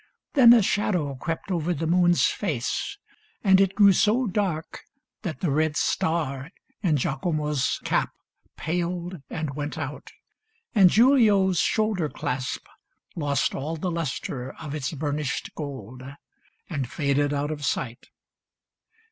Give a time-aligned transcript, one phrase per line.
[0.33, 2.97] Then a shadow crept Over the moon's face;
[3.43, 4.81] and it grew so dark
[5.21, 6.49] That the red star
[6.81, 8.09] in Giacomo's cap
[8.57, 10.11] Paled and went out,
[10.73, 12.65] and Giulio's shoulder clasp
[13.15, 16.01] Lost all the lustre of its burnished gold.
[16.67, 18.07] And faded out of sight.